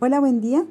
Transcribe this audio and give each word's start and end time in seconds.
Hola, 0.00 0.20
buen 0.20 0.40
día. 0.40 0.64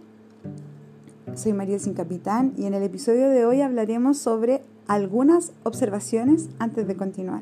Soy 1.35 1.51
María 1.51 1.79
Sin 1.79 1.93
Capitán 1.93 2.53
y 2.57 2.63
en 2.63 2.73
el 2.73 2.81
episodio 2.81 3.29
de 3.29 3.45
hoy 3.45 3.59
hablaremos 3.59 4.17
sobre 4.17 4.63
algunas 4.87 5.51
observaciones 5.63 6.47
antes 6.59 6.87
de 6.87 6.95
continuar. 6.95 7.41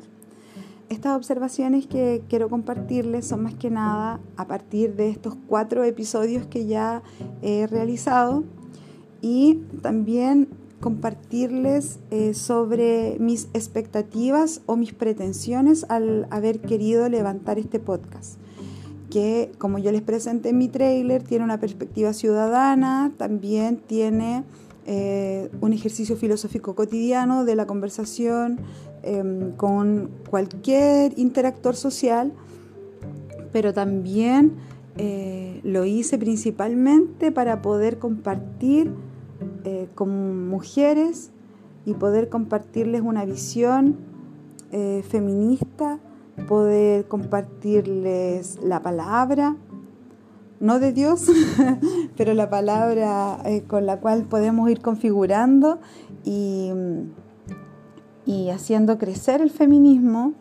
Estas 0.90 1.16
observaciones 1.16 1.86
que 1.86 2.24
quiero 2.28 2.50
compartirles 2.50 3.28
son 3.28 3.44
más 3.44 3.54
que 3.54 3.70
nada 3.70 4.20
a 4.36 4.48
partir 4.48 4.96
de 4.96 5.10
estos 5.10 5.36
cuatro 5.48 5.84
episodios 5.84 6.48
que 6.48 6.66
ya 6.66 7.04
he 7.44 7.68
realizado 7.68 8.44
y 9.22 9.62
también 9.84 10.48
compartirles 10.80 12.00
eh, 12.10 12.34
sobre 12.34 13.18
mis 13.20 13.48
expectativas 13.54 14.64
o 14.66 14.76
mis 14.76 14.92
pretensiones 14.92 15.86
al 15.88 16.26
haber 16.32 16.62
querido 16.62 17.08
levantar 17.10 17.60
este 17.60 17.80
podcast 17.80 18.40
que, 19.10 19.52
como 19.58 19.78
yo 19.78 19.92
les 19.92 20.02
presenté 20.02 20.50
en 20.50 20.58
mi 20.58 20.68
trailer, 20.68 21.24
tiene 21.24 21.44
una 21.44 21.60
perspectiva 21.60 22.14
ciudadana, 22.14 23.12
también 23.18 23.78
tiene 23.78 24.44
eh, 24.88 25.50
un 25.62 25.74
ejercicio 25.74 26.16
filosófico 26.16 26.76
cotidiano 26.76 27.44
de 27.44 27.56
la 27.56 27.66
conversación 27.66 28.60
em, 29.02 29.52
con 29.54 30.12
cualquier 30.30 31.18
interactor 31.18 31.76
social, 31.76 32.34
pero 33.52 33.74
también 33.74 34.54
eh, 34.98 35.60
lo 35.64 35.86
hice 35.86 36.20
principalmente 36.20 37.32
para 37.32 37.64
poder 37.64 37.98
compartir 37.98 38.92
eh, 39.64 39.88
con 39.96 40.48
mujeres 40.48 41.32
y 41.86 41.96
poder 41.96 42.30
compartirles 42.30 43.02
una 43.02 43.26
visión 43.26 43.98
feminista 45.10 46.02
poder 46.48 47.08
compartirles 47.08 48.60
la 48.62 48.82
palabra, 48.82 49.56
no 50.60 50.80
de 50.80 50.94
Dios, 50.94 51.28
pero 52.18 52.34
la 52.34 52.50
palabra 52.50 53.40
eh, 53.46 53.64
con 53.64 53.86
la 53.86 54.00
cual 54.00 54.24
podemos 54.24 54.70
ir 54.70 54.82
configurando 54.82 55.80
y, 56.24 56.72
y 58.26 58.50
haciendo 58.50 58.98
crecer 58.98 59.42
el 59.42 59.52
feminismo. 59.52 60.34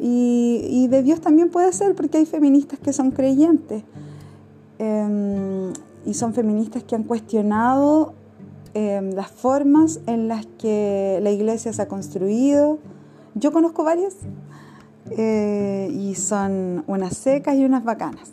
Y, 0.00 0.88
de 0.88 1.02
Dios 1.02 1.20
también 1.20 1.50
puede 1.50 1.72
ser, 1.72 1.94
porque 1.94 2.18
hay 2.18 2.26
feministas 2.26 2.80
que 2.80 2.92
son 2.92 3.12
creyentes 3.12 3.84
em, 4.78 5.72
y 6.04 6.14
son 6.14 6.34
feministas 6.34 6.82
que 6.82 6.96
han 6.96 7.04
cuestionado 7.04 8.14
em, 8.74 9.10
las 9.12 9.30
formas 9.30 10.00
en 10.06 10.26
las 10.26 10.46
que 10.58 11.20
la 11.22 11.30
iglesia 11.30 11.72
se 11.72 11.82
ha 11.82 11.88
construido. 11.88 12.78
Yo 13.34 13.52
conozco 13.52 13.84
varias, 13.84 14.16
eh, 15.16 15.90
y 15.92 16.14
son 16.14 16.84
unas 16.86 17.16
secas 17.16 17.56
y 17.56 17.64
unas 17.64 17.84
bacanas. 17.84 18.32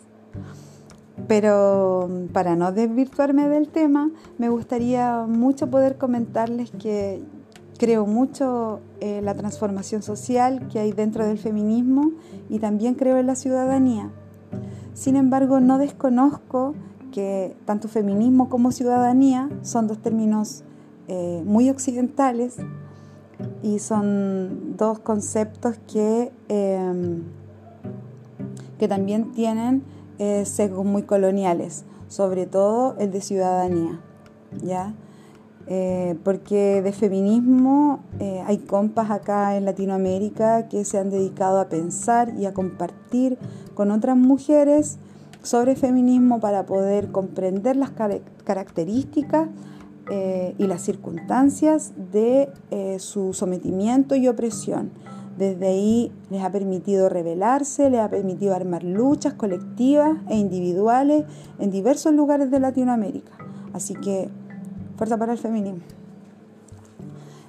Pero 1.28 2.08
para 2.32 2.56
no 2.56 2.72
desvirtuarme 2.72 3.48
del 3.48 3.68
tema, 3.68 4.10
me 4.38 4.48
gustaría 4.48 5.26
mucho 5.28 5.70
poder 5.70 5.96
comentarles 5.96 6.70
que 6.70 7.22
creo 7.78 8.06
mucho 8.06 8.80
en 9.00 9.24
la 9.24 9.34
transformación 9.34 10.02
social 10.02 10.68
que 10.68 10.78
hay 10.80 10.92
dentro 10.92 11.26
del 11.26 11.38
feminismo 11.38 12.12
y 12.48 12.58
también 12.58 12.94
creo 12.94 13.18
en 13.18 13.26
la 13.26 13.34
ciudadanía. 13.34 14.10
Sin 14.94 15.16
embargo, 15.16 15.60
no 15.60 15.78
desconozco 15.78 16.74
que 17.10 17.56
tanto 17.64 17.88
feminismo 17.88 18.48
como 18.48 18.72
ciudadanía 18.72 19.48
son 19.62 19.86
dos 19.86 19.98
términos 19.98 20.62
eh, 21.08 21.42
muy 21.44 21.70
occidentales 21.70 22.56
y 23.62 23.78
son 23.78 24.76
dos 24.76 24.98
conceptos 24.98 25.76
que, 25.92 26.32
em, 26.48 27.24
que 28.78 28.88
también 28.88 29.32
tienen 29.32 29.84
eh, 30.18 30.44
sesgos 30.44 30.84
muy 30.84 31.02
coloniales, 31.02 31.84
sobre 32.08 32.46
todo 32.46 32.96
el 32.98 33.10
de 33.10 33.20
ciudadanía, 33.20 34.00
¿ya? 34.62 34.94
Eh, 35.66 36.18
porque 36.24 36.82
de 36.82 36.92
feminismo 36.92 38.00
eh, 38.18 38.42
hay 38.46 38.58
compas 38.58 39.10
acá 39.10 39.56
en 39.56 39.64
Latinoamérica 39.64 40.68
que 40.68 40.84
se 40.84 40.98
han 40.98 41.10
dedicado 41.10 41.60
a 41.60 41.68
pensar 41.68 42.34
y 42.36 42.46
a 42.46 42.54
compartir 42.54 43.38
con 43.74 43.92
otras 43.92 44.16
mujeres 44.16 44.98
sobre 45.42 45.76
feminismo 45.76 46.40
para 46.40 46.66
poder 46.66 47.12
comprender 47.12 47.76
las 47.76 47.92
características 48.44 49.48
eh, 50.10 50.54
y 50.58 50.66
las 50.66 50.82
circunstancias 50.82 51.92
de 52.12 52.48
eh, 52.70 52.98
su 52.98 53.32
sometimiento 53.32 54.14
y 54.14 54.28
opresión. 54.28 54.90
Desde 55.38 55.68
ahí 55.68 56.12
les 56.30 56.42
ha 56.42 56.52
permitido 56.52 57.08
rebelarse, 57.08 57.88
les 57.90 58.00
ha 58.00 58.10
permitido 58.10 58.54
armar 58.54 58.84
luchas 58.84 59.34
colectivas 59.34 60.18
e 60.28 60.36
individuales 60.36 61.24
en 61.58 61.70
diversos 61.70 62.12
lugares 62.12 62.50
de 62.50 62.60
Latinoamérica. 62.60 63.32
Así 63.72 63.94
que 63.94 64.28
fuerza 64.96 65.16
para 65.16 65.32
el 65.32 65.38
feminismo. 65.38 65.80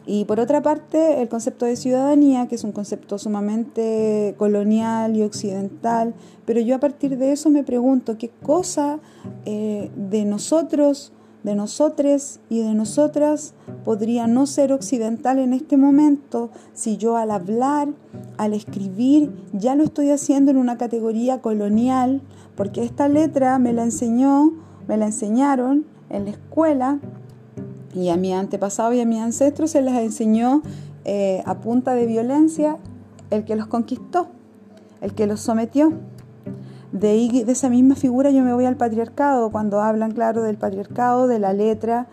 Y 0.05 0.25
por 0.25 0.39
otra 0.39 0.61
parte, 0.61 1.21
el 1.21 1.29
concepto 1.29 1.65
de 1.65 1.75
ciudadanía, 1.75 2.47
que 2.47 2.55
es 2.55 2.63
un 2.63 2.71
concepto 2.71 3.17
sumamente 3.17 4.33
colonial 4.37 5.15
y 5.15 5.21
occidental, 5.21 6.15
pero 6.45 6.59
yo 6.59 6.75
a 6.75 6.79
partir 6.79 7.17
de 7.17 7.31
eso 7.31 7.49
me 7.49 7.63
pregunto 7.63 8.17
qué 8.17 8.29
cosa 8.29 8.99
eh, 9.45 9.91
de 9.95 10.25
nosotros 10.25 11.13
de 11.43 11.55
nosotros 11.55 12.39
y 12.49 12.61
de 12.61 12.73
nosotras 12.73 13.53
podría 13.83 14.27
no 14.27 14.45
ser 14.45 14.73
occidental 14.73 15.39
en 15.39 15.53
este 15.53 15.77
momento 15.77 16.51
si 16.73 16.97
yo 16.97 17.17
al 17.17 17.31
hablar, 17.31 17.89
al 18.37 18.53
escribir, 18.53 19.31
ya 19.53 19.75
lo 19.75 19.83
estoy 19.83 20.11
haciendo 20.11 20.51
en 20.51 20.57
una 20.57 20.77
categoría 20.77 21.41
colonial, 21.41 22.21
porque 22.55 22.83
esta 22.83 23.07
letra 23.07 23.57
me 23.59 23.73
la 23.73 23.83
enseñó, 23.83 24.53
me 24.87 24.97
la 24.97 25.07
enseñaron 25.07 25.85
en 26.09 26.25
la 26.25 26.31
escuela 26.31 26.99
y 27.93 28.09
a 28.09 28.17
mi 28.17 28.33
antepasado 28.33 28.93
y 28.93 29.01
a 29.01 29.05
mis 29.05 29.19
ancestros 29.19 29.71
se 29.71 29.81
les 29.81 29.95
enseñó 29.95 30.61
eh, 31.05 31.41
a 31.45 31.59
punta 31.59 31.95
de 31.95 32.05
violencia 32.05 32.77
el 33.31 33.45
que 33.45 33.55
los 33.55 33.67
conquistó, 33.67 34.27
el 35.01 35.13
que 35.13 35.25
los 35.25 35.41
sometió. 35.41 35.93
De, 36.91 37.43
de 37.45 37.51
esa 37.51 37.69
misma 37.69 37.95
figura 37.95 38.31
yo 38.31 38.43
me 38.43 38.53
voy 38.53 38.65
al 38.65 38.75
patriarcado, 38.75 39.49
cuando 39.51 39.81
hablan, 39.81 40.11
claro, 40.11 40.43
del 40.43 40.57
patriarcado, 40.57 41.27
de 41.27 41.39
la 41.39 41.53
letra. 41.53 42.07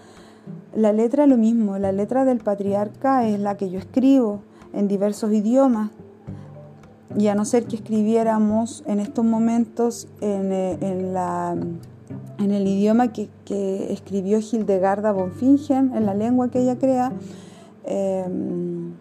La 0.74 0.92
letra 0.92 1.24
es 1.24 1.30
lo 1.30 1.36
mismo, 1.36 1.78
la 1.78 1.92
letra 1.92 2.24
del 2.24 2.38
patriarca 2.38 3.26
es 3.26 3.40
la 3.40 3.56
que 3.56 3.70
yo 3.70 3.78
escribo 3.78 4.40
en 4.72 4.88
diversos 4.88 5.32
idiomas. 5.32 5.90
Y 7.16 7.28
a 7.28 7.34
no 7.34 7.44
ser 7.44 7.64
que 7.64 7.76
escribiéramos 7.76 8.84
en 8.86 9.00
estos 9.00 9.24
momentos 9.24 10.08
en, 10.20 10.52
eh, 10.52 10.78
en, 10.80 11.14
la, 11.14 11.56
en 12.38 12.50
el 12.50 12.66
idioma 12.66 13.12
que, 13.12 13.28
que, 13.44 13.92
escribió 13.92 14.38
Hildegarda 14.38 15.10
von 15.12 15.32
Fingen, 15.32 15.92
en 15.94 16.06
la 16.06 16.14
lengua 16.14 16.50
que 16.50 16.60
ella 16.60 16.78
crea, 16.78 17.12
em, 17.84 18.92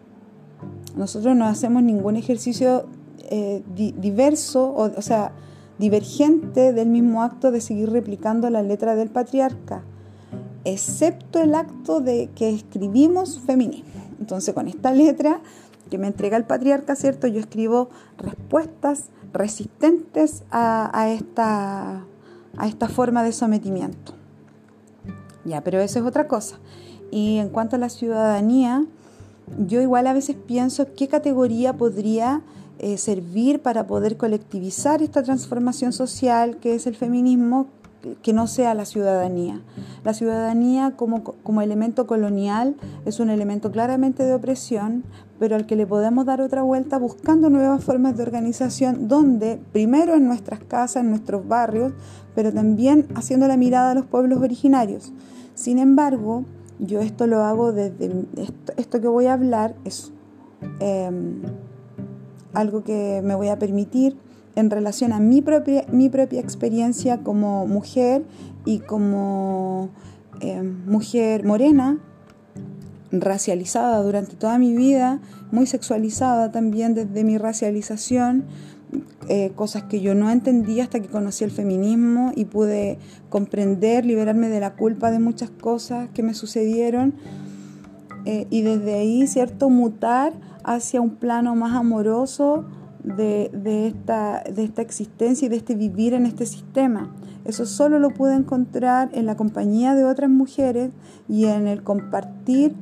nosotros 0.95 1.35
no 1.35 1.45
hacemos 1.45 1.83
ningún 1.83 2.15
ejercicio 2.15 2.85
eh, 3.29 3.61
diverso, 3.75 4.69
o, 4.69 4.85
o 4.97 5.01
sea, 5.01 5.33
divergente 5.79 6.73
del 6.73 6.89
mismo 6.89 7.23
acto 7.23 7.51
de 7.51 7.61
seguir 7.61 7.91
replicando 7.91 8.49
la 8.49 8.63
letra 8.63 8.95
del 8.95 9.09
patriarca, 9.09 9.83
excepto 10.63 11.39
el 11.39 11.55
acto 11.55 11.99
de 11.99 12.29
que 12.35 12.49
escribimos 12.49 13.39
feminismo. 13.39 13.87
Entonces, 14.19 14.53
con 14.53 14.67
esta 14.67 14.91
letra 14.91 15.39
que 15.89 15.97
me 15.97 16.07
entrega 16.07 16.37
el 16.37 16.43
patriarca, 16.43 16.95
¿cierto? 16.95 17.27
Yo 17.27 17.39
escribo 17.39 17.89
respuestas 18.17 19.05
resistentes 19.33 20.43
a, 20.51 21.09
esta, 21.09 22.05
a 22.57 22.67
esta 22.67 22.89
forma 22.89 23.23
de 23.23 23.31
sometimiento. 23.31 24.13
Ya, 25.45 25.61
pero 25.63 25.79
eso 25.79 25.99
es 25.99 26.05
otra 26.05 26.27
cosa. 26.27 26.57
Y 27.11 27.37
en 27.37 27.49
cuanto 27.49 27.77
a 27.77 27.79
la 27.79 27.89
ciudadanía, 27.89 28.85
yo 29.65 29.81
igual 29.81 30.07
a 30.07 30.13
veces 30.13 30.35
pienso 30.35 30.87
qué 30.95 31.07
categoría 31.07 31.77
podría 31.77 32.41
eh, 32.79 32.97
servir 32.97 33.61
para 33.61 33.87
poder 33.87 34.17
colectivizar 34.17 35.01
esta 35.01 35.23
transformación 35.23 35.93
social 35.93 36.57
que 36.57 36.75
es 36.75 36.87
el 36.87 36.95
feminismo, 36.95 37.67
que 38.21 38.33
no 38.33 38.47
sea 38.47 38.73
la 38.73 38.85
ciudadanía. 38.85 39.61
La 40.03 40.13
ciudadanía 40.13 40.93
como, 40.95 41.23
como 41.23 41.61
elemento 41.61 42.07
colonial 42.07 42.75
es 43.05 43.19
un 43.19 43.29
elemento 43.29 43.71
claramente 43.71 44.23
de 44.23 44.33
opresión, 44.33 45.03
pero 45.39 45.55
al 45.55 45.65
que 45.65 45.75
le 45.75 45.87
podemos 45.87 46.25
dar 46.25 46.41
otra 46.41 46.61
vuelta 46.61 46.97
buscando 46.97 47.49
nuevas 47.49 47.83
formas 47.83 48.15
de 48.17 48.23
organización, 48.23 49.07
donde 49.07 49.59
primero 49.71 50.15
en 50.15 50.27
nuestras 50.27 50.59
casas, 50.59 51.03
en 51.03 51.09
nuestros 51.09 51.47
barrios, 51.47 51.93
pero 52.35 52.53
también 52.53 53.07
haciendo 53.15 53.47
la 53.47 53.57
mirada 53.57 53.91
a 53.91 53.95
los 53.95 54.05
pueblos 54.05 54.41
originarios. 54.41 55.11
Sin 55.55 55.79
embargo, 55.79 56.45
yo 56.79 57.01
esto 57.01 57.25
lo 57.27 57.43
hago 57.43 57.71
desde 57.73 58.11
esto, 58.77 59.01
que 59.01 59.07
voy 59.07 59.25
a 59.25 59.33
hablar 59.33 59.75
es 59.83 60.11
em, 60.79 61.41
algo 62.53 62.83
que 62.83 63.21
me 63.23 63.35
voy 63.35 63.49
a 63.49 63.59
permitir 63.59 64.17
en 64.55 64.69
relación 64.69 65.13
a 65.13 65.19
mi 65.19 65.41
propia, 65.41 65.85
mi 65.91 66.09
propia 66.09 66.39
experiencia 66.39 67.19
como 67.19 67.67
mujer 67.67 68.25
y 68.65 68.79
como 68.79 69.89
eh, 70.41 70.61
mujer 70.61 71.45
morena, 71.45 71.99
racializada 73.11 74.01
durante 74.01 74.35
toda 74.35 74.57
mi 74.57 74.75
vida, 74.75 75.21
muy 75.51 75.65
sexualizada 75.67 76.51
también 76.51 76.93
desde 76.93 77.23
mi 77.23 77.37
racialización 77.37 78.45
eh, 79.29 79.51
cosas 79.55 79.83
que 79.83 79.99
yo 79.99 80.15
no 80.15 80.31
entendía 80.31 80.83
hasta 80.83 81.01
que 81.01 81.09
conocí 81.09 81.43
el 81.43 81.51
feminismo 81.51 82.31
y 82.35 82.45
pude 82.45 82.97
comprender, 83.29 84.05
liberarme 84.05 84.47
de 84.47 84.61
la 84.61 84.75
culpa 84.75 85.11
de 85.11 85.19
muchas 85.19 85.49
cosas 85.49 86.09
que 86.13 86.23
me 86.23 86.33
sucedieron 86.33 87.13
eh, 88.29 88.45
y 88.49 88.61
desde 88.61 88.95
ahí, 88.95 89.25
¿cierto?, 89.25 89.69
mutar 89.69 90.33
hacia 90.65 90.99
un 90.99 91.11
plano 91.11 91.55
más 91.55 91.73
amoroso 91.73 92.65
de, 93.01 93.49
de, 93.53 93.87
esta, 93.87 94.43
de 94.43 94.65
esta 94.65 94.81
existencia 94.81 95.45
y 95.45 95.49
de 95.49 95.55
este 95.55 95.75
vivir 95.75 96.13
en 96.13 96.25
este 96.25 96.45
sistema. 96.45 97.15
Eso 97.45 97.65
solo 97.65 97.99
lo 97.99 98.09
pude 98.09 98.35
encontrar 98.35 99.11
en 99.13 99.27
la 99.27 99.37
compañía 99.37 99.95
de 99.95 100.03
otras 100.03 100.29
mujeres 100.29 100.91
y 101.29 101.45
en 101.45 101.67
el 101.67 101.83
compartir 101.83 102.75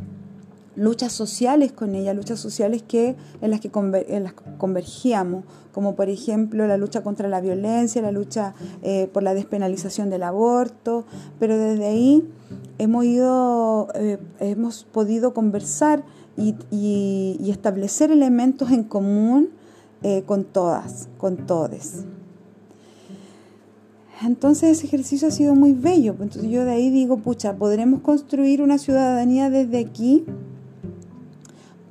luchas 0.76 1.14
sociales 1.14 1.72
con 1.72 1.96
ella, 1.96 2.14
luchas 2.14 2.40
sociales 2.40 2.84
que, 2.84 3.16
en, 3.42 3.52
las 3.52 3.60
que 3.60 3.72
las 4.20 4.34
convergíamos, 4.58 5.46
como 5.72 5.96
por 5.96 6.10
ejemplo 6.10 6.68
la 6.68 6.78
lucha 6.78 7.02
contra 7.02 7.28
la 7.28 7.42
violencia, 7.42 8.02
la 8.02 8.12
lucha 8.12 8.54
eh, 8.84 9.10
por 9.12 9.24
la 9.24 9.34
despenalización 9.34 10.10
del 10.10 10.24
aborto, 10.24 11.06
pero 11.40 11.58
desde 11.58 11.86
ahí 11.86 12.30
hemos, 12.78 13.06
ido, 13.06 13.88
eh, 13.96 14.18
hemos 14.40 14.84
podido 14.84 15.34
conversar 15.34 16.04
y, 16.38 17.50
establecer 17.50 18.12
elementos 18.12 18.72
en 18.72 18.84
común 18.84 19.50
eh, 20.04 20.24
con 20.26 20.44
todas, 20.44 21.08
con 21.18 21.38
todes. 21.48 22.04
Entonces 24.24 24.78
ese 24.78 24.88
ejercicio 24.88 25.28
ha 25.28 25.32
sido 25.32 25.56
muy 25.56 25.74
bello. 25.74 26.16
Entonces 26.20 26.50
yo 26.50 26.64
de 26.64 26.72
ahí 26.72 26.90
digo, 26.90 27.18
pucha, 27.18 27.56
¿podremos 27.56 28.02
construir 28.02 28.62
una 28.62 28.78
ciudadanía 28.78 29.50
desde 29.50 29.80
aquí? 29.80 30.26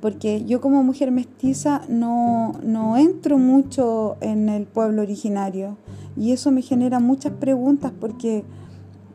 Porque 0.05 0.45
yo 0.45 0.61
como 0.61 0.83
mujer 0.83 1.09
mestiza 1.09 1.81
no, 1.89 2.53
entro 2.95 3.39
mucho 3.39 4.17
en 4.21 4.49
el 4.49 4.67
pueblo 4.67 5.01
originario. 5.01 5.77
Y 6.15 6.31
eso 6.31 6.51
me 6.51 6.61
genera 6.61 6.99
muchas 6.99 7.33
preguntas 7.33 7.91
porque 7.99 8.43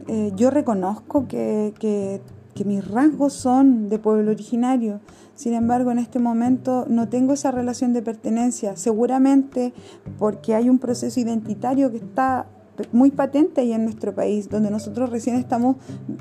eh, 0.09 0.33
yo 0.35 0.51
reconozco 0.51 1.29
que, 1.29 1.75
que, 1.79 2.21
mis 2.65 2.87
rasgos 2.87 3.35
son 3.35 3.89
de 3.89 4.01
pueblo 4.01 4.33
originario, 4.33 5.01
sin 5.35 5.55
embargo 5.55 5.93
en 5.93 5.99
este 5.99 6.19
momento 6.19 6.85
no 6.89 7.09
tengo 7.09 7.33
esa 7.33 7.53
relación 7.53 7.95
de 7.95 8.03
pertenencia, 8.03 8.77
seguramente 8.77 9.73
porque 10.19 10.55
hay 10.55 10.69
un 10.69 10.79
proceso 10.79 11.21
identitario 11.21 11.91
que 11.91 11.99
está 11.99 12.49
muy 12.93 13.11
patente 13.11 13.61
ahí 13.61 13.72
en 13.72 13.84
nuestro 13.84 14.14
país, 14.14 14.49
donde 14.49 14.70
nosotros 14.70 15.11
recién 15.11 15.37
estamos 15.37 15.76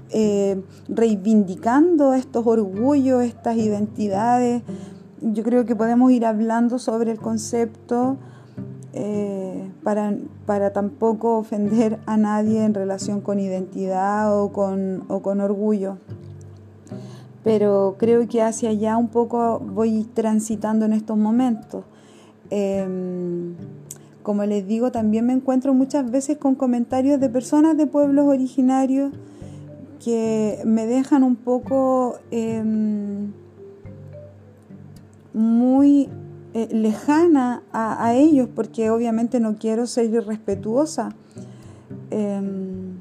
eh, 0.09 0.61
reivindicando 0.87 2.13
estos 2.13 2.45
orgullos, 2.45 3.23
estas 3.23 3.57
identidades. 3.57 4.63
Yo 5.21 5.43
creo 5.43 5.65
que 5.65 5.75
podemos 5.75 6.11
ir 6.11 6.25
hablando 6.25 6.79
sobre 6.79 7.11
el 7.11 7.19
concepto 7.19 8.17
eh, 8.93 9.69
para, 9.83 10.15
para, 10.45 10.73
tampoco 10.73 11.37
ofender 11.37 11.99
a 12.05 12.17
nadie 12.17 12.63
en 12.63 12.73
relación 12.73 13.21
con 13.21 13.39
identidad 13.39 14.37
o 14.41 14.51
con, 14.51 15.03
o 15.07 15.21
con 15.21 15.41
orgullo. 15.41 15.97
Pero 17.43 17.95
creo 17.97 18.27
que 18.27 18.41
hacia 18.41 18.69
allá 18.71 18.97
un 18.97 19.09
poco 19.09 19.59
voy 19.59 20.03
transitando 20.13 20.85
en 20.85 20.93
estos 20.93 21.17
momentos. 21.17 21.85
Em, 22.49 23.55
como 24.29 24.45
les 24.45 24.67
digo, 24.67 24.91
también 24.91 25.25
me 25.25 25.33
encuentro 25.33 25.73
muchas 25.73 26.11
veces 26.11 26.37
con 26.37 26.53
comentarios 26.53 27.19
de 27.19 27.29
personas 27.29 27.75
de 27.77 27.87
pueblos 27.87 28.27
originarios 28.27 29.11
que 30.05 30.61
me 30.65 30.85
dejan 30.85 31.23
un 31.23 31.35
poco 31.35 32.19
em, 32.29 33.31
muy 35.33 36.09
eh, 36.53 36.67
lejana 36.71 37.63
a, 37.73 38.13
ellos, 38.13 38.47
porque 38.53 38.91
obviamente 38.91 39.39
no 39.39 39.55
quiero 39.57 39.87
ser 39.87 40.13
irrespetuosa. 40.13 41.09
Em, 42.11 42.97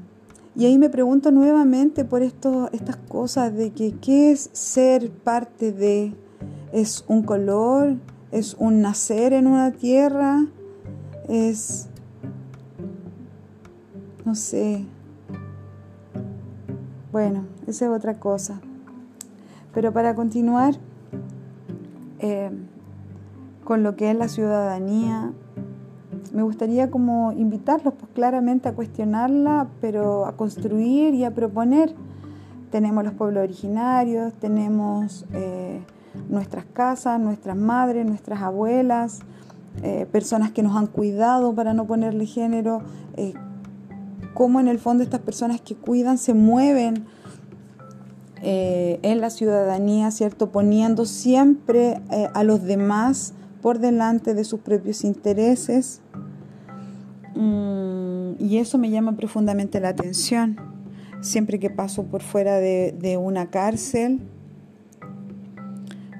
y 0.55 0.65
ahí 0.65 0.79
me 0.79 0.89
pregunto 0.89 1.29
nuevamente 1.29 2.05
por 2.05 2.23
esto, 2.23 2.71
estas 2.73 2.95
cosas 2.95 3.53
de 3.53 3.69
que 3.69 3.91
qué 3.91 4.31
es 4.31 4.49
ser 4.53 5.11
parte 5.11 5.73
de, 5.73 6.11
es 6.73 7.05
un 7.07 7.21
color, 7.21 7.97
es 8.31 8.55
un 8.57 8.81
nacer 8.81 9.33
en 9.33 9.45
una 9.45 9.69
tierra, 9.73 10.47
es, 11.29 11.87
no 14.25 14.35
sé, 14.35 14.85
bueno, 17.11 17.45
esa 17.67 17.85
es 17.85 17.91
otra 17.91 18.19
cosa. 18.19 18.59
Pero 19.73 19.93
para 19.93 20.15
continuar 20.15 20.75
eh, 22.19 22.51
con 23.63 23.83
lo 23.83 23.95
que 23.95 24.11
es 24.11 24.17
la 24.17 24.27
ciudadanía, 24.27 25.31
me 26.33 26.43
gustaría 26.43 26.91
como 26.91 27.31
invitarlos 27.31 27.93
pues 27.93 28.11
claramente 28.13 28.69
a 28.69 28.73
cuestionarla, 28.73 29.67
pero 29.81 30.25
a 30.25 30.35
construir 30.35 31.13
y 31.13 31.23
a 31.23 31.31
proponer. 31.31 31.93
Tenemos 32.71 33.03
los 33.03 33.13
pueblos 33.13 33.43
originarios, 33.43 34.33
tenemos 34.33 35.25
eh, 35.33 35.81
nuestras 36.29 36.65
casas, 36.65 37.19
nuestras 37.19 37.57
madres, 37.57 38.05
nuestras 38.05 38.41
abuelas, 38.41 39.21
eh, 39.83 40.05
personas 40.11 40.51
que 40.51 40.63
nos 40.63 40.75
han 40.75 40.87
cuidado 40.87 41.53
para 41.53 41.73
no 41.73 41.85
ponerle 41.85 42.25
género, 42.25 42.81
eh, 43.15 43.33
cómo 44.33 44.59
en 44.59 44.67
el 44.67 44.79
fondo 44.79 45.03
estas 45.03 45.21
personas 45.21 45.61
que 45.61 45.75
cuidan 45.75 46.17
se 46.17 46.33
mueven 46.33 47.05
eh, 48.41 48.99
en 49.03 49.21
la 49.21 49.29
ciudadanía, 49.29 50.11
¿cierto? 50.11 50.51
Poniendo 50.51 51.05
siempre 51.05 52.01
a 52.33 52.43
los 52.43 52.63
demás 52.63 53.33
por 53.61 53.79
delante 53.79 54.33
de 54.33 54.43
sus 54.43 54.61
propios 54.61 55.03
intereses. 55.03 56.01
Mm, 57.35 58.31
y 58.39 58.57
eso 58.57 58.77
me 58.77 58.89
llama 58.89 59.13
profundamente 59.15 59.79
la 59.79 59.89
atención. 59.89 60.57
Siempre 61.21 61.59
que 61.59 61.69
paso 61.69 62.03
por 62.03 62.21
fuera 62.21 62.57
de, 62.57 62.95
de 62.97 63.17
una 63.17 63.49
cárcel, 63.49 64.21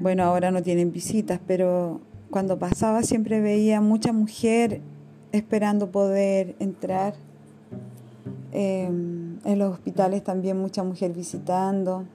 bueno, 0.02 0.24
ahora 0.24 0.52
no 0.52 0.62
tienen 0.62 0.92
visitas, 0.92 1.40
pero 1.46 2.02
cuando 2.30 2.60
pasaba 2.60 3.02
siempre 3.04 3.42
veía 3.42 3.82
mucha 3.82 4.14
mujer 4.14 4.82
esperando 5.32 5.92
poder 5.92 6.56
entrar. 6.60 7.14
Em, 8.52 9.40
en 9.46 9.60
los 9.60 9.74
hospitales 9.74 10.24
también 10.24 10.60
mucha 10.60 10.84
mujer 10.84 11.14
visitando. 11.14 12.06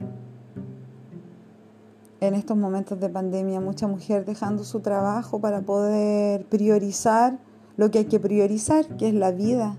En 2.20 2.34
estos 2.34 2.56
momentos 2.56 2.98
de 3.00 3.08
pandemia 3.08 3.60
mucha 3.60 3.86
mujer 3.86 4.24
dejando 4.24 4.64
su 4.64 4.80
trabajo 4.80 5.40
para 5.40 5.60
poder 5.62 6.44
priorizar 6.46 7.38
lo 7.76 7.90
que 7.90 7.98
hay 7.98 8.04
que 8.04 8.20
priorizar, 8.20 8.86
que 8.96 9.08
es 9.08 9.14
la 9.14 9.32
vida. 9.32 9.76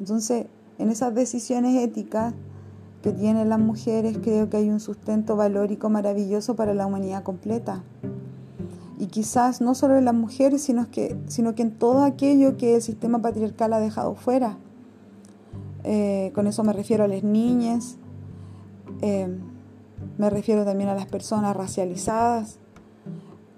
Entonces, 0.00 0.46
en 0.78 0.90
esas 0.90 1.14
decisiones 1.14 1.76
éticas 1.82 2.34
que 3.02 3.12
tienen 3.12 3.50
las 3.50 3.60
mujeres, 3.60 4.18
creo 4.22 4.48
que 4.48 4.56
hay 4.56 4.70
un 4.70 4.80
sustento 4.80 5.36
valórico 5.36 5.90
maravilloso 5.90 6.56
para 6.56 6.74
la 6.74 6.86
humanidad 6.86 7.22
completa 7.22 7.82
y 8.98 9.06
quizás 9.06 9.60
no 9.60 9.74
solo 9.74 9.96
en 9.96 10.04
las 10.04 10.14
mujeres, 10.14 10.62
sino 10.62 10.90
que, 10.90 11.16
sino 11.26 11.54
que 11.54 11.62
en 11.62 11.72
todo 11.72 12.04
aquello 12.04 12.56
que 12.56 12.76
el 12.76 12.82
sistema 12.82 13.20
patriarcal 13.20 13.72
ha 13.72 13.80
dejado 13.80 14.14
fuera. 14.14 14.58
Eh, 15.82 16.32
con 16.34 16.46
eso 16.46 16.62
me 16.64 16.72
refiero 16.72 17.04
a 17.04 17.08
las 17.08 17.22
niñas, 17.22 17.96
eh, 19.02 19.28
me 20.16 20.30
refiero 20.30 20.64
también 20.64 20.88
a 20.88 20.94
las 20.94 21.06
personas 21.06 21.56
racializadas, 21.56 22.58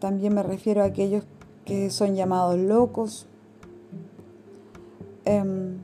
también 0.01 0.35
me 0.35 0.43
refiero 0.43 0.83
a 0.83 0.87
aquellos 0.87 1.25
que 1.65 1.91
son 1.91 2.15
llamados 2.15 2.59
locos, 2.59 3.29
em, 5.25 5.79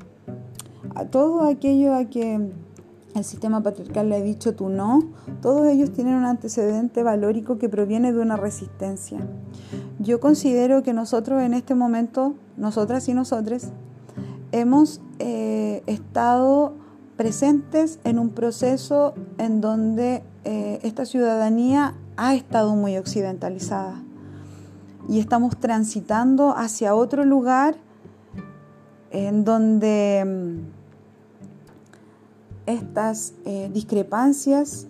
a 0.95 1.05
todo 1.05 1.45
aquello 1.45 1.95
a 1.95 2.07
que 2.07 2.53
el 3.15 3.25
sistema 3.25 3.63
patriarcal 3.63 4.09
le 4.09 4.17
ha 4.17 4.21
dicho 4.21 4.55
tú 4.55 4.69
no, 4.69 5.01
todos 5.41 5.67
ellos 5.67 5.93
tienen 5.93 6.15
un 6.15 6.25
antecedente 6.25 7.03
valórico 7.03 7.59
que 7.59 7.69
proviene 7.69 8.13
de 8.13 8.21
una 8.21 8.37
resistencia. 8.37 9.19
Yo 9.99 10.21
considero 10.21 10.83
que 10.83 10.93
nosotros 10.93 11.43
en 11.43 11.55
este 11.55 11.75
momento, 11.75 12.35
nosotras 12.57 13.09
y 13.09 13.15
nosotros, 13.15 13.69
hemos 14.51 15.01
eh, 15.19 15.83
estado 15.87 16.75
presentes 17.17 17.99
en 18.05 18.19
un 18.19 18.31
proceso 18.31 19.15
en 19.39 19.61
donde 19.61 20.23
eh, 20.45 20.81
esta 20.83 21.05
ciudadanía 21.05 21.95
ha 22.17 22.35
estado 22.35 22.75
muy 22.75 22.97
occidentalizada 22.97 24.03
y 25.09 25.21
estamos 25.21 25.59
transitando 25.59 26.57
hacia 26.57 26.95
otro 26.95 27.25
lugar 27.25 27.77
en 29.11 29.45
donde 29.45 30.25
mm, 30.25 30.82
estas 32.67 33.35
eh, 33.45 33.71
discrepancias 33.73 34.87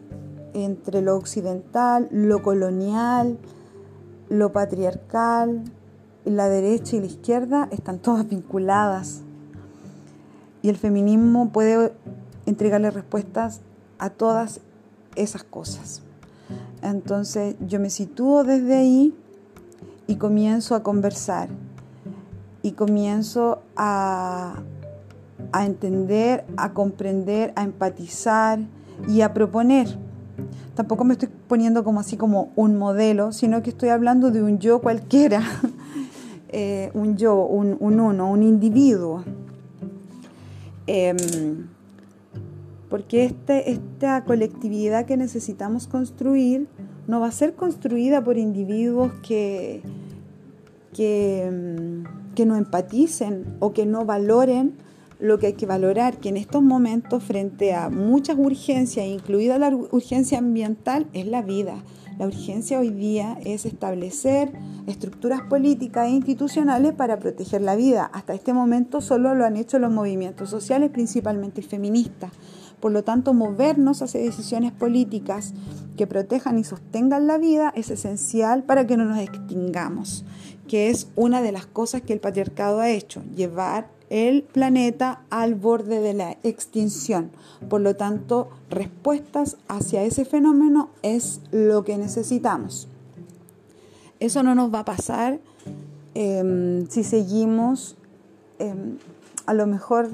entre 0.54 1.00
lo 1.02 1.16
occidental, 1.16 2.08
lo 2.10 2.42
colonial, 2.42 3.38
lo 4.28 4.52
patriarcal, 4.52 5.64
la 6.24 6.48
derecha 6.48 6.96
y 6.96 7.00
la 7.00 7.06
izquierda 7.06 7.68
están 7.70 7.98
todas 7.98 8.28
vinculadas. 8.28 9.22
Y 10.62 10.68
el 10.68 10.76
feminismo 10.76 11.50
puede 11.50 11.92
entregarle 12.46 12.90
respuestas 12.90 13.60
a 13.98 14.10
todas 14.10 14.60
esas 15.16 15.44
cosas. 15.44 16.02
Entonces 16.82 17.56
yo 17.66 17.80
me 17.80 17.90
sitúo 17.90 18.44
desde 18.44 18.76
ahí 18.76 19.14
y 20.06 20.16
comienzo 20.16 20.74
a 20.74 20.82
conversar. 20.82 21.48
y 22.64 22.72
comienzo 22.72 23.60
a, 23.74 24.62
a 25.52 25.66
entender, 25.66 26.44
a 26.56 26.72
comprender, 26.72 27.52
a 27.56 27.62
empatizar 27.62 28.58
y 29.08 29.20
a 29.20 29.32
proponer. 29.34 29.88
Tampoco 30.74 31.04
me 31.04 31.12
estoy 31.12 31.28
poniendo 31.46 31.84
como 31.84 32.00
así 32.00 32.16
como 32.16 32.52
un 32.56 32.78
modelo, 32.78 33.32
sino 33.32 33.62
que 33.62 33.70
estoy 33.70 33.90
hablando 33.90 34.30
de 34.30 34.42
un 34.42 34.58
yo 34.58 34.80
cualquiera, 34.80 35.42
eh, 36.48 36.90
un 36.94 37.16
yo, 37.16 37.44
un, 37.44 37.76
uno, 37.80 38.30
un 38.30 38.42
individuo. 38.42 39.22
Em, 40.86 41.68
porque 42.88 43.24
este, 43.24 43.70
esta 43.70 44.24
colectividad 44.24 45.06
que 45.06 45.16
necesitamos 45.16 45.86
construir 45.86 46.66
no 47.06 47.20
va 47.20 47.28
a 47.28 47.32
ser 47.32 47.54
construida 47.54 48.22
por 48.24 48.36
individuos 48.38 49.12
que, 49.22 49.82
que, 50.94 51.44
em, 51.44 52.04
que 52.34 52.46
no 52.46 52.56
empaticen 52.56 53.56
o 53.60 53.72
que 53.72 53.86
no 53.86 54.04
valoren 54.04 54.74
lo 55.22 55.38
que 55.38 55.46
hay 55.46 55.52
que 55.52 55.66
valorar, 55.66 56.18
que 56.18 56.30
en 56.30 56.36
estos 56.36 56.62
momentos, 56.62 57.22
frente 57.22 57.72
a 57.74 57.90
muchas 57.90 58.36
urgencias, 58.36 59.06
incluida 59.06 59.56
la 59.56 59.68
urgencia 59.68 60.38
ambiental, 60.38 61.06
es 61.12 61.28
la 61.28 61.42
vida. 61.42 61.76
La 62.18 62.26
urgencia 62.26 62.80
hoy 62.80 62.90
día 62.90 63.38
es 63.44 63.64
establecer 63.64 64.52
estructuras 64.88 65.42
políticas 65.42 66.08
e 66.08 66.10
institucionales 66.10 66.92
para 66.92 67.20
proteger 67.20 67.62
la 67.62 67.76
vida. 67.76 68.10
Hasta 68.12 68.34
este 68.34 68.52
momento 68.52 69.00
solo 69.00 69.36
lo 69.36 69.44
han 69.44 69.56
hecho 69.56 69.78
los 69.78 69.92
movimientos 69.92 70.50
sociales, 70.50 70.90
principalmente 70.90 71.62
feministas. 71.62 72.32
Por 72.80 72.90
lo 72.90 73.04
tanto, 73.04 73.32
movernos 73.32 74.02
hacia 74.02 74.20
decisiones 74.20 74.72
políticas 74.72 75.54
que 75.96 76.08
protejan 76.08 76.58
y 76.58 76.64
sostengan 76.64 77.28
la 77.28 77.38
vida 77.38 77.72
es 77.76 77.90
esencial 77.90 78.64
para 78.64 78.88
que 78.88 78.96
no 78.96 79.04
nos 79.04 79.20
extingamos, 79.20 80.24
que 80.66 80.90
es 80.90 81.06
una 81.14 81.42
de 81.42 81.52
las 81.52 81.66
cosas 81.66 82.02
que 82.02 82.12
el 82.12 82.18
patriarcado 82.18 82.80
ha 82.80 82.90
hecho, 82.90 83.22
llevar 83.36 84.01
el 84.12 84.42
planeta 84.42 85.22
al 85.30 85.54
borde 85.54 86.00
de 86.00 86.12
la 86.12 86.36
extinción. 86.42 87.30
Por 87.70 87.80
lo 87.80 87.96
tanto, 87.96 88.50
respuestas 88.68 89.56
hacia 89.68 90.02
ese 90.04 90.26
fenómeno 90.26 90.90
es 91.00 91.40
lo 91.50 91.82
que 91.82 91.96
necesitamos. 91.96 92.88
Eso 94.20 94.42
no 94.42 94.54
nos 94.54 94.72
va 94.72 94.80
a 94.80 94.84
pasar 94.84 95.40
em, 96.14 96.86
si 96.90 97.04
seguimos, 97.04 97.96
em, 98.58 98.98
a 99.46 99.54
lo 99.54 99.66
mejor 99.66 100.10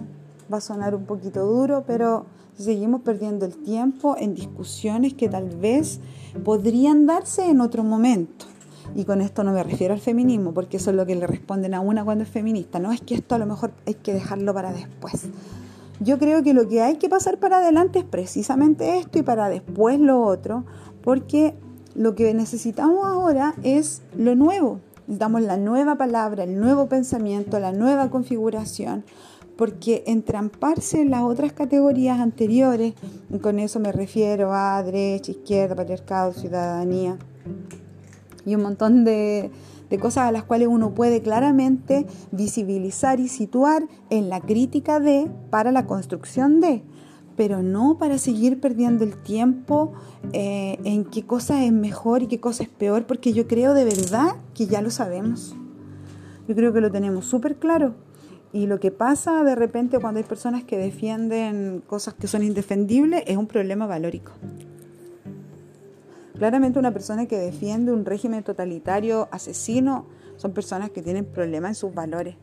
va 0.50 0.58
a 0.58 0.60
sonar 0.60 0.94
un 0.94 1.04
poquito 1.04 1.44
duro, 1.44 1.82
pero 1.84 2.24
si 2.56 2.62
seguimos 2.62 3.00
perdiendo 3.00 3.46
el 3.46 3.56
tiempo 3.56 4.16
en 4.16 4.36
discusiones 4.36 5.14
que 5.14 5.28
tal 5.28 5.48
vez 5.48 5.98
podrían 6.44 7.04
darse 7.06 7.50
en 7.50 7.60
otro 7.60 7.82
momento. 7.82 8.46
Y 8.94 9.04
con 9.04 9.20
esto 9.20 9.44
no 9.44 9.52
me 9.52 9.62
refiero 9.62 9.94
al 9.94 10.00
feminismo, 10.00 10.52
porque 10.52 10.78
eso 10.78 10.90
es 10.90 10.96
lo 10.96 11.06
que 11.06 11.14
le 11.14 11.26
responden 11.26 11.74
a 11.74 11.80
una 11.80 12.04
cuando 12.04 12.24
es 12.24 12.30
feminista. 12.30 12.78
No 12.78 12.92
es 12.92 13.00
que 13.00 13.14
esto 13.14 13.34
a 13.34 13.38
lo 13.38 13.46
mejor 13.46 13.72
hay 13.86 13.94
que 13.94 14.12
dejarlo 14.12 14.54
para 14.54 14.72
después. 14.72 15.26
Yo 16.00 16.18
creo 16.18 16.42
que 16.42 16.54
lo 16.54 16.68
que 16.68 16.80
hay 16.80 16.96
que 16.96 17.08
pasar 17.08 17.38
para 17.38 17.58
adelante 17.58 17.98
es 17.98 18.04
precisamente 18.04 18.98
esto 18.98 19.18
y 19.18 19.22
para 19.22 19.48
después 19.48 19.98
lo 19.98 20.22
otro, 20.22 20.64
porque 21.02 21.54
lo 21.94 22.14
que 22.14 22.32
necesitamos 22.34 23.04
ahora 23.04 23.54
es 23.62 24.02
lo 24.16 24.36
nuevo. 24.36 24.80
Necesitamos 25.08 25.42
la 25.42 25.56
nueva 25.56 25.96
palabra, 25.96 26.44
el 26.44 26.60
nuevo 26.60 26.86
pensamiento, 26.86 27.58
la 27.58 27.72
nueva 27.72 28.10
configuración, 28.10 29.04
porque 29.56 30.04
entramparse 30.06 31.00
en 31.00 31.10
las 31.10 31.22
otras 31.22 31.52
categorías 31.52 32.20
anteriores, 32.20 32.94
y 33.28 33.38
con 33.38 33.58
eso 33.58 33.80
me 33.80 33.90
refiero 33.90 34.52
a 34.52 34.80
derecha, 34.84 35.32
izquierda, 35.32 35.74
patriarcado, 35.74 36.32
ciudadanía, 36.32 37.18
y 38.48 38.54
un 38.54 38.62
montón 38.62 39.04
de, 39.04 39.50
cosas 40.00 40.24
a 40.24 40.32
las 40.32 40.44
cuales 40.44 40.68
uno 40.68 40.94
puede 40.94 41.20
claramente 41.20 42.06
visibilizar 42.32 43.20
y 43.20 43.28
situar 43.28 43.86
en 44.10 44.28
la 44.28 44.40
crítica 44.40 45.00
de 45.00 45.30
para 45.50 45.70
la 45.70 45.86
construcción 45.86 46.60
de, 46.60 46.82
pero 47.36 47.62
no 47.62 47.98
para 47.98 48.16
seguir 48.16 48.60
perdiendo 48.60 49.04
el 49.04 49.16
tiempo 49.16 49.92
eh, 50.32 50.78
en 50.84 51.04
qué 51.04 51.24
cosa 51.24 51.64
es 51.64 51.72
mejor 51.72 52.22
y 52.22 52.26
qué 52.26 52.40
cosa 52.40 52.62
es 52.62 52.70
peor, 52.70 53.06
porque 53.06 53.32
yo 53.32 53.46
creo 53.46 53.74
de 53.74 53.84
verdad 53.84 54.36
que 54.54 54.66
ya 54.66 54.80
lo 54.80 54.90
sabemos. 54.90 55.54
Yo 56.48 56.54
creo 56.54 56.72
que 56.72 56.80
lo 56.80 56.90
tenemos 56.90 57.26
súper 57.26 57.56
claro. 57.56 57.94
Y 58.50 58.66
lo 58.66 58.80
que 58.80 58.90
pasa 58.90 59.44
de 59.44 59.54
repente 59.54 59.98
cuando 59.98 60.18
hay 60.18 60.24
personas 60.24 60.64
que 60.64 60.78
defienden 60.78 61.82
cosas 61.86 62.14
que 62.14 62.26
son 62.26 62.42
indefendibles 62.42 63.22
es 63.26 63.36
un 63.36 63.46
problema 63.46 63.86
valórico. 63.86 64.32
Claramente 66.38 66.78
una 66.78 66.92
persona 66.92 67.26
que 67.26 67.36
defiende 67.36 67.92
un 67.92 68.04
régimen 68.04 68.44
totalitario 68.44 69.28
asesino 69.32 70.06
son 70.36 70.52
personas 70.52 70.90
que 70.90 71.02
tienen 71.02 71.24
problemas 71.24 71.70
en 71.70 71.74
sus 71.74 71.94
valores. 71.94 72.36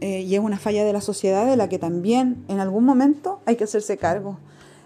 Eh, 0.00 0.22
y 0.22 0.34
es 0.34 0.40
una 0.40 0.58
falla 0.58 0.84
de 0.84 0.92
la 0.92 1.00
sociedad 1.00 1.46
de 1.46 1.56
la 1.56 1.68
que 1.68 1.78
también 1.78 2.44
en 2.48 2.58
algún 2.58 2.84
momento 2.84 3.40
hay 3.46 3.56
que 3.56 3.64
hacerse 3.64 3.96
cargo. 3.96 4.38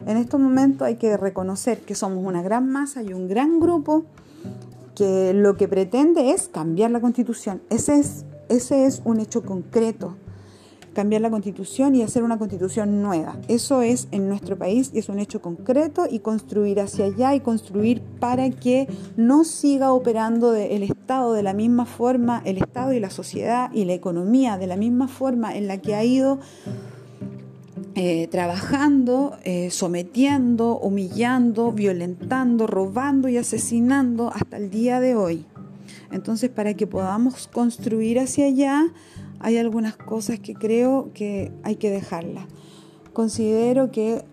En 0.07 0.19
estos 0.19 0.39
momentos 0.39 0.87
hay 0.87 0.97
que 0.97 1.17
reconocer 1.17 1.81
que 1.81 1.95
somos 1.95 2.25
una 2.25 2.43
gran 2.43 2.71
masa 2.71 3.03
y 3.03 3.13
un 3.13 3.29
gran 3.29 3.61
grupo 3.61 4.05
que 4.95 5.33
lo 5.33 5.57
que 5.57 5.67
pretende 5.67 6.31
es 6.31 6.49
cambiar 6.49 6.91
la 6.91 7.01
constitución. 7.01 7.63
Ese 7.71 7.99
es, 7.99 8.25
ese 8.51 8.85
es 8.85 9.01
un 9.05 9.21
hecho 9.21 9.43
concreto 9.43 10.17
cambiar 10.93 11.23
la 11.23 11.31
constitución 11.31 11.95
y 11.95 12.03
hacer 12.03 12.23
una 12.23 12.39
constitución 12.39 13.03
nueva. 13.03 13.37
Eso 13.49 13.83
es 13.83 14.09
en 14.11 14.29
nuestro 14.29 14.57
país 14.57 14.91
y 14.93 14.99
es 14.99 15.09
un 15.09 15.19
hecho 15.19 15.41
concreto 15.41 16.07
y 16.11 16.21
construir 16.21 16.81
hacia 16.81 17.07
allá 17.07 17.35
y 17.35 17.41
construir 17.41 18.03
para 18.21 18.51
que 18.51 18.89
no 19.17 19.45
siga 19.45 19.93
operando 19.93 20.55
el 20.55 20.83
Estado 20.83 21.33
de 21.33 21.43
la 21.43 21.53
misma 21.53 21.87
forma, 21.87 22.43
el 22.45 22.59
Estado 22.59 22.93
y 22.93 23.01
la 23.01 23.11
sociedad 23.11 23.71
y 23.73 23.85
la 23.85 23.95
economía 23.95 24.59
de 24.59 24.67
la 24.67 24.77
misma 24.77 25.09
forma 25.09 25.57
en 25.57 25.69
la 25.69 25.79
que 25.79 25.95
ha 25.95 26.05
ido 26.05 26.39
eh, 27.97 28.29
trabajando, 28.29 29.37
eh, 29.45 29.71
sometiendo, 29.71 30.79
humillando, 30.79 31.73
violentando, 31.73 32.67
robando 32.67 33.29
y 33.29 33.37
asesinando 33.37 34.31
hasta 34.33 34.57
el 34.57 34.71
día 34.71 35.01
de 35.01 35.17
hoy. 35.17 35.47
Entonces, 36.13 36.51
para 36.51 36.75
que 36.75 36.87
podamos 36.87 37.49
construir 37.49 38.19
hacia 38.19 38.47
allá, 38.47 38.93
hay 39.41 39.57
algunas 39.57 39.97
cosas 39.97 40.39
que 40.39 40.55
creo 40.55 41.11
que 41.15 41.53
hay 41.63 41.77
que 41.77 41.91
dejarlas. 41.91 42.45
Considero 43.13 43.91
que 43.91 44.25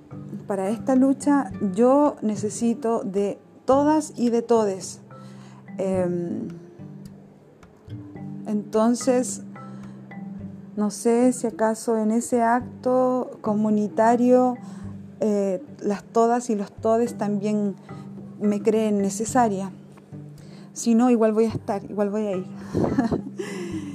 para 0.46 0.70
esta 0.70 0.96
lucha 0.96 1.52
yo 1.74 2.18
necesito 2.22 3.04
de 3.04 3.40
todas 3.66 4.14
y 4.16 4.30
de 4.30 4.42
todes. 4.42 5.02
Em, 5.78 6.50
entonces, 8.46 9.44
no 10.76 10.92
sé 10.92 11.34
si 11.34 11.48
acaso 11.48 11.98
en 11.98 12.12
ese 12.12 12.42
acto 12.42 13.32
comunitario 13.42 14.56
eh, 15.20 15.64
las 15.80 16.04
todas 16.04 16.50
y 16.50 16.56
los 16.56 16.72
todes 16.72 17.18
también 17.18 17.76
me 18.40 18.62
creen 18.62 19.02
necesaria. 19.02 19.72
Si 20.74 20.94
no, 20.96 21.10
igual 21.10 21.34
voy 21.34 21.46
a 21.46 21.50
estar, 21.50 21.84
igual 21.90 22.10
voy 22.10 22.28
a 22.28 22.36
ir. 22.36 22.46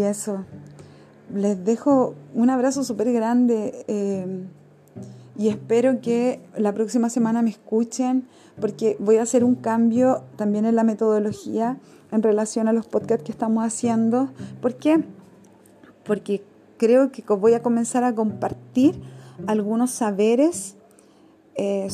Y 0.00 0.04
eso, 0.04 0.46
les 1.34 1.62
dejo 1.62 2.14
un 2.34 2.48
abrazo 2.48 2.84
súper 2.84 3.12
grande 3.12 3.84
em, 3.86 4.46
y 5.36 5.48
espero 5.48 6.00
que 6.00 6.40
la 6.56 6.72
próxima 6.72 7.10
semana 7.10 7.42
me 7.42 7.50
escuchen 7.50 8.26
porque 8.58 8.96
voy 8.98 9.16
a 9.16 9.22
hacer 9.22 9.44
un 9.44 9.56
cambio 9.56 10.22
también 10.36 10.64
en 10.64 10.74
la 10.74 10.84
metodología 10.84 11.76
en 12.12 12.22
relación 12.22 12.66
a 12.66 12.72
los 12.72 12.86
podcasts 12.86 13.24
que 13.24 13.32
estamos 13.32 13.62
haciendo. 13.62 14.30
¿Por 14.62 14.76
qué? 14.76 15.04
Porque 16.06 16.42
creo 16.78 17.12
que 17.12 17.22
voy 17.34 17.52
a 17.52 17.60
comenzar 17.60 18.02
a 18.04 18.14
compartir 18.14 18.98
algunos 19.46 19.90
saberes 19.90 20.76
eh, 21.56 21.88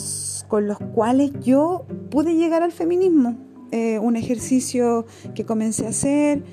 con 0.46 0.68
los 0.68 0.78
cuales 0.78 1.32
yo 1.40 1.84
pude 2.12 2.36
llegar 2.36 2.62
al 2.62 2.70
feminismo. 2.70 3.34
Eh, 3.72 3.98
un 3.98 4.14
ejercicio 4.14 5.06
que 5.34 5.44
comencé 5.44 5.86
a 5.86 5.88
hacer, 5.88 6.44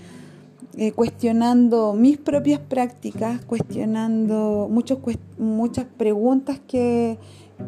eh, 0.75 0.92
cuestionando 0.92 1.94
mis 1.94 2.18
propias 2.18 2.60
prácticas, 2.60 3.46
cuestionando 3.46 4.68
muchos, 4.72 4.98
muchas 5.38 5.86
preguntas 5.86 6.60
que, 6.68 7.20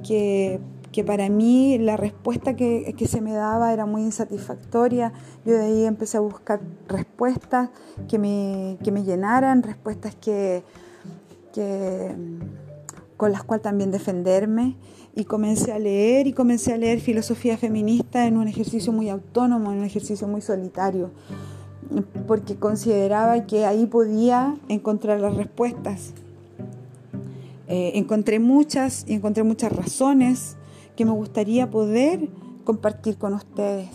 que, 0.03 0.59
para 1.05 1.29
mí 1.29 1.77
la 1.77 1.97
respuesta 1.97 2.55
que, 2.55 2.95
se 3.07 3.21
me 3.21 3.33
daba 3.33 3.74
era 3.74 3.85
muy 3.85 4.01
insatisfactoria. 4.01 5.13
Yo 5.45 5.53
de 5.53 5.65
ahí 5.65 5.85
empecé 5.85 6.17
a 6.17 6.21
buscar 6.21 6.62
respuestas 6.88 7.69
que 8.07 8.17
me, 8.17 8.77
que 8.83 8.91
me 8.91 9.03
llenaran, 9.03 9.62
respuestas 9.62 10.15
que, 10.15 10.63
que, 11.53 12.15
con 13.17 13.31
las 13.31 13.43
cuales 13.43 13.62
también 13.62 13.91
defenderme 13.91 14.77
y 15.15 15.25
comencé 15.25 15.71
a 15.71 15.79
leer 15.79 16.27
y 16.27 16.33
comencé 16.33 16.74
a 16.74 16.77
leer 16.77 17.00
filosofía 17.00 17.57
feminista 17.57 18.25
en 18.25 18.38
un 18.38 18.47
ejercicio 18.47 18.91
muy 18.91 19.09
autónomo, 19.09 19.71
en 19.71 19.79
un 19.79 19.85
ejercicio 19.85 20.27
muy 20.27 20.41
solitario, 20.41 21.12
porque 22.27 22.56
consideraba 22.56 23.46
que 23.46 23.65
ahí 23.65 23.86
podía 23.86 24.56
encontrar 24.70 25.20
las 25.20 25.36
respuestas. 25.36 26.13
Eh, 27.68 27.94
encontré 27.96 28.39
muchas 28.39 29.06
y 29.08 29.13
encontré 29.13 29.44
muchas 29.44 29.72
razones 29.72 30.56
que 30.96 31.06
me 31.06 31.12
gustaría 31.12 31.70
poder 31.70 32.30
compartir 32.63 33.18
con 33.18 33.34
ustedes. 33.34 33.89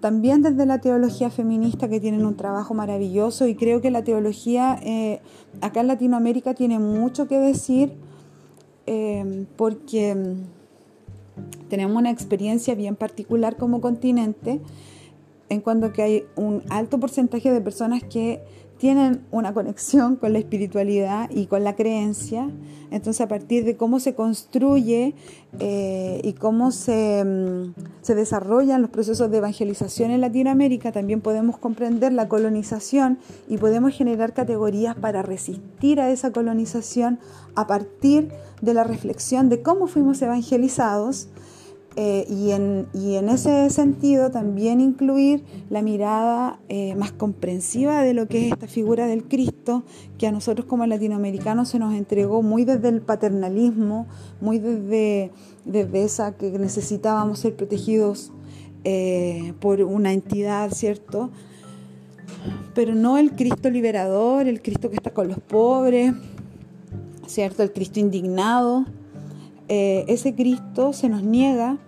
también 0.00 0.42
desde 0.42 0.66
la 0.66 0.78
teología 0.80 1.30
feminista 1.30 1.88
que 1.88 1.98
tienen 1.98 2.26
un 2.26 2.36
trabajo 2.36 2.74
maravilloso 2.74 3.48
y 3.48 3.54
creo 3.54 3.80
que 3.80 3.90
la 3.90 4.04
teología 4.04 4.78
eh, 4.82 5.20
acá 5.62 5.80
en 5.80 5.86
Latinoamérica 5.86 6.54
tiene 6.54 6.78
mucho 6.78 7.26
que 7.26 7.38
decir 7.38 7.94
eh, 8.86 9.46
porque 9.56 10.36
tenemos 11.68 11.96
una 11.96 12.10
experiencia 12.10 12.74
bien 12.74 12.94
particular 12.94 13.56
como 13.56 13.80
continente 13.80 14.60
en 15.48 15.60
cuanto 15.60 15.92
que 15.92 16.02
hay 16.02 16.24
un 16.36 16.62
alto 16.70 16.98
porcentaje 16.98 17.52
de 17.52 17.60
personas 17.60 18.02
que 18.02 18.42
tienen 18.78 19.24
una 19.30 19.54
conexión 19.54 20.16
con 20.16 20.32
la 20.32 20.38
espiritualidad 20.38 21.30
y 21.30 21.46
con 21.46 21.64
la 21.64 21.76
creencia. 21.76 22.50
Entonces, 22.90 23.20
a 23.22 23.28
partir 23.28 23.64
de 23.64 23.76
cómo 23.76 24.00
se 24.00 24.14
construye 24.14 25.14
eh, 25.58 26.20
y 26.22 26.34
cómo 26.34 26.70
se, 26.70 27.24
mm, 27.24 27.74
se, 28.02 28.14
desarrollan 28.14 28.82
los 28.82 28.90
procesos 28.90 29.30
de 29.30 29.38
evangelización 29.38 30.10
en 30.10 30.20
Latinoamérica, 30.20 30.92
también 30.92 31.20
podemos 31.20 31.58
comprender 31.58 32.12
la 32.12 32.28
colonización 32.28 33.18
y 33.48 33.56
podemos 33.56 33.94
generar 33.94 34.34
categorías 34.34 34.94
para 34.94 35.22
resistir 35.22 36.00
a 36.00 36.10
esa 36.10 36.32
colonización 36.32 37.18
a 37.54 37.66
partir 37.66 38.28
de 38.60 38.74
la 38.74 38.84
reflexión 38.84 39.48
de 39.48 39.62
cómo 39.62 39.86
fuimos 39.86 40.20
evangelizados 40.20 41.28
eh, 41.98 42.26
y, 42.28 42.50
en, 42.50 42.88
y, 42.92 43.14
en, 43.14 43.30
ese 43.30 43.70
sentido 43.70 44.30
también 44.30 44.82
incluir 44.82 45.42
la 45.70 45.80
mirada 45.80 46.60
eh, 46.68 46.94
más 46.94 47.10
comprensiva 47.10 48.02
de 48.02 48.12
lo 48.12 48.28
que 48.28 48.46
es 48.46 48.52
esta 48.52 48.66
figura 48.66 49.06
del 49.06 49.24
Cristo, 49.24 49.82
que 50.18 50.26
a 50.26 50.32
nosotros 50.32 50.66
como 50.66 50.84
latinoamericanos 50.84 51.70
se 51.70 51.78
nos 51.78 51.94
entregó 51.94 52.42
muy 52.42 52.66
desde 52.66 52.90
el 52.90 53.00
paternalismo, 53.00 54.06
muy 54.42 54.58
desde, 54.58 55.30
desde 55.64 56.04
esa 56.04 56.36
que 56.36 56.50
necesitábamos 56.58 57.38
ser 57.38 57.56
protegidos 57.56 58.30
eh, 58.84 59.54
por 59.58 59.80
una 59.80 60.12
entidad, 60.12 60.72
¿cierto? 60.72 61.30
Pero 62.74 62.94
no 62.94 63.16
el 63.16 63.32
Cristo 63.32 63.70
liberador, 63.70 64.48
el 64.48 64.60
Cristo 64.60 64.90
que 64.90 64.96
está 64.96 65.14
con 65.14 65.28
los 65.28 65.38
pobres, 65.38 66.12
¿cierto? 67.26 67.62
El 67.62 67.72
Cristo 67.72 68.00
indignado. 68.00 68.84
ese 69.66 70.34
Cristo 70.34 70.92
se 70.92 71.08
nos 71.08 71.22
niega 71.22 71.78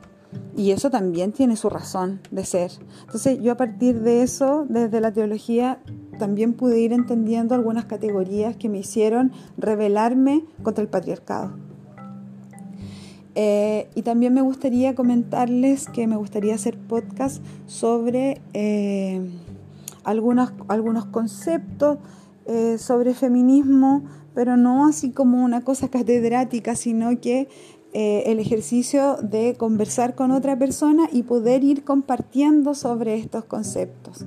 y 0.57 0.73
eso 0.73 0.91
también 0.91 1.33
tiene 1.33 1.57
su 1.57 1.71
razón 1.71 2.21
de 2.31 2.45
ser. 2.45 2.73
Entonces 3.03 3.39
yo 3.41 3.53
a 3.53 3.57
partir 3.57 4.01
de 4.01 4.23
eso, 4.23 4.67
desde 4.69 5.01
la 5.01 5.13
teología, 5.13 5.81
también 6.19 6.55
pude 6.55 6.81
ir 6.81 6.93
entendiendo 6.93 7.55
algunas 7.55 7.85
categorías 7.85 8.57
que 8.57 8.69
me 8.69 8.79
hicieron 8.79 9.33
rebelarme 9.57 10.45
contra 10.63 10.83
el 10.83 10.89
patriarcado. 10.89 11.53
Eh, 13.41 13.89
y 13.95 14.03
también 14.03 14.35
me 14.35 14.41
gustaría 14.43 14.97
comentarles 14.97 15.89
que 15.89 16.09
me 16.09 16.17
gustaría 16.17 16.57
hacer 16.57 16.77
podcast 16.77 17.41
sobre 17.67 18.41
eh, 18.53 19.31
algunos, 20.03 20.53
algunos 20.67 21.05
conceptos 21.07 21.99
eh, 22.47 22.79
sobre 22.79 23.15
feminismo, 23.15 24.03
pero 24.35 24.57
no 24.57 24.89
así 24.89 25.11
como 25.11 25.45
una 25.45 25.61
cosa 25.63 25.89
catedrática, 25.89 26.75
sino 26.75 27.21
que 27.21 27.49
eh, 28.01 28.31
el 28.31 28.39
ejercicio 28.39 29.17
de 29.23 29.57
conversar 29.59 30.15
con 30.15 30.31
otra 30.31 30.57
persona 30.57 31.09
y 31.11 31.25
poder 31.25 31.65
ir 31.65 31.83
compartiendo 31.83 32.77
sobre 32.77 33.17
estos 33.17 33.45
conceptos. 33.47 34.25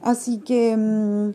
Así 0.00 0.38
que 0.38 0.74
mm, 0.74 1.32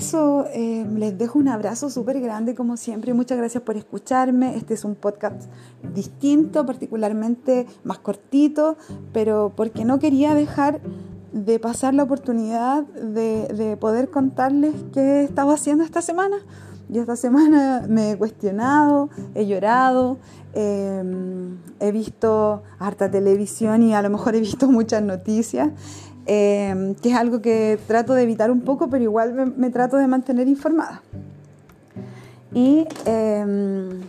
eso, 0.00 0.46
eh, 0.52 0.84
les 0.96 1.16
dejo 1.16 1.38
un 1.38 1.46
abrazo 1.46 1.90
súper 1.90 2.20
grande 2.20 2.56
como 2.56 2.76
siempre. 2.76 3.14
Muchas 3.14 3.38
gracias 3.38 3.62
por 3.62 3.76
escucharme. 3.76 4.56
Este 4.56 4.74
es 4.74 4.84
un 4.84 4.96
podcast 4.96 5.44
distinto, 5.94 6.66
particularmente 6.66 7.68
más 7.84 8.00
cortito, 8.00 8.76
pero 9.12 9.52
porque 9.54 9.84
no 9.84 10.00
quería 10.00 10.34
dejar 10.34 10.80
de 11.32 11.60
pasar 11.60 11.94
la 11.94 12.02
oportunidad 12.02 12.82
de, 12.82 13.46
de 13.46 13.76
poder 13.76 14.10
contarles 14.10 14.74
qué 14.92 15.22
estaba 15.22 15.54
haciendo 15.54 15.84
esta 15.84 16.02
semana. 16.02 16.38
Yo 16.88 17.00
esta 17.00 17.16
semana 17.16 17.86
me 17.88 18.12
he 18.12 18.18
cuestionado, 18.18 19.08
he 19.34 19.46
llorado, 19.46 20.18
Em, 20.54 21.58
he 21.80 21.90
visto 21.90 22.62
harta 22.78 23.10
televisión 23.10 23.82
y 23.82 23.92
a 23.92 24.02
lo 24.02 24.10
mejor 24.10 24.36
he 24.36 24.40
visto 24.40 24.70
muchas 24.70 25.02
noticias, 25.02 25.70
em, 26.26 26.94
que 26.94 27.10
es 27.10 27.16
algo 27.16 27.42
que 27.42 27.78
trato 27.88 28.14
de 28.14 28.22
evitar 28.22 28.50
un 28.50 28.60
poco, 28.60 28.88
pero 28.88 29.02
igual 29.02 29.54
me, 29.56 29.70
trato 29.70 29.96
de 29.96 30.06
mantener 30.06 30.46
informada. 30.46 31.02
Y, 32.52 32.86
em, 33.04 34.00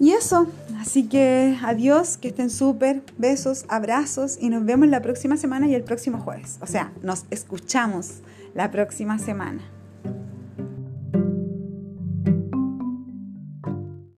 y 0.00 0.12
eso, 0.12 0.46
así 0.80 1.06
que 1.08 1.58
adiós, 1.62 2.16
que 2.16 2.28
estén 2.28 2.48
súper, 2.48 3.02
besos, 3.18 3.66
abrazos 3.68 4.38
y 4.40 4.48
nos 4.48 4.64
vemos 4.64 4.88
la 4.88 5.02
próxima 5.02 5.36
semana 5.36 5.68
y 5.68 5.74
el 5.74 5.82
próximo 5.82 6.20
jueves. 6.20 6.58
O 6.62 6.66
sea, 6.66 6.90
nos 7.02 7.26
escuchamos 7.30 8.22
la 8.54 8.70
próxima 8.70 9.18
semana. 9.18 9.60